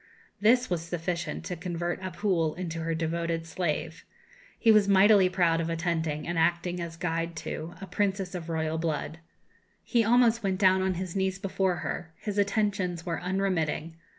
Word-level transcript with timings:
This 0.39 0.67
was 0.67 0.81
sufficient 0.81 1.45
to 1.45 1.55
convert 1.55 2.01
Abhul 2.01 2.57
into 2.57 2.79
her 2.79 2.95
devoted 2.95 3.45
slave. 3.45 4.03
He 4.57 4.71
was 4.71 4.87
mightily 4.87 5.29
proud 5.29 5.61
of 5.61 5.69
attending, 5.69 6.27
and 6.27 6.39
acting 6.39 6.79
as 6.81 6.97
guide 6.97 7.35
to, 7.35 7.75
a 7.79 7.85
princess 7.85 8.33
of 8.33 8.49
royal 8.49 8.79
blood. 8.79 9.19
He 9.83 10.03
almost 10.03 10.41
went 10.41 10.57
down 10.57 10.81
on 10.81 10.95
his 10.95 11.15
knees 11.15 11.37
before 11.37 11.75
her; 11.85 12.15
his 12.19 12.39
attentions 12.39 13.05
were 13.05 13.21
unremitting. 13.21 13.95